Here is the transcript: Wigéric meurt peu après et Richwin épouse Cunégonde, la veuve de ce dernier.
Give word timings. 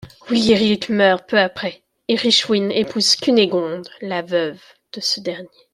Wigéric 0.31 0.89
meurt 0.89 1.27
peu 1.27 1.37
après 1.37 1.83
et 2.07 2.15
Richwin 2.15 2.71
épouse 2.71 3.15
Cunégonde, 3.15 3.87
la 4.01 4.23
veuve 4.23 4.59
de 4.93 4.99
ce 4.99 5.19
dernier. 5.19 5.47